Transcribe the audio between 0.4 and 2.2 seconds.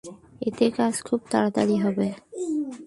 এতে কাজ খুব তাড়াতাড়ি হবে।